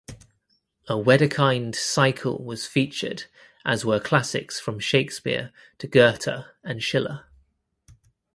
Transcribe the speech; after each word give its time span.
A 0.87 0.97
Wedekind 0.97 1.75
cycle 1.75 2.43
was 2.43 2.65
featured 2.65 3.25
as 3.63 3.85
were 3.85 3.99
classics 3.99 4.59
from 4.59 4.79
Shakespeare 4.79 5.51
to 5.77 5.85
Goethe 5.87 6.47
and 6.63 6.81
Schiller. 6.81 7.25